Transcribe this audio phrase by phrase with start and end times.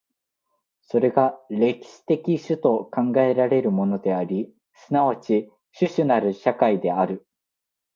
[0.81, 5.51] それが歴史的種と考えられるものであり、即ち
[5.87, 7.27] 種々なる社会である。